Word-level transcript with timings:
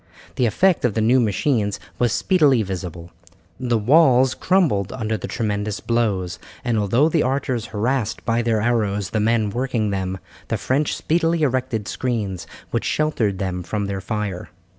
The 0.35 0.47
effect 0.47 0.83
of 0.83 0.95
the 0.95 1.01
new 1.01 1.19
machines 1.19 1.79
was 1.99 2.11
speedily 2.11 2.63
visible. 2.63 3.11
The 3.59 3.77
walls 3.77 4.33
crumbled 4.33 4.91
under 4.91 5.15
the 5.15 5.27
tremendous 5.27 5.79
blows, 5.79 6.39
and 6.65 6.75
although 6.79 7.07
the 7.07 7.21
archers 7.21 7.67
harassed 7.67 8.25
by 8.25 8.41
their 8.41 8.61
arrows 8.63 9.11
the 9.11 9.19
men 9.19 9.51
working 9.51 9.91
them, 9.91 10.17
the 10.47 10.57
French 10.57 10.95
speedily 10.95 11.43
erected 11.43 11.87
screens 11.87 12.47
which 12.71 12.83
sheltered 12.85 13.37
them 13.37 13.61
from 13.61 13.85
their 13.85 14.01
fire. 14.01 14.49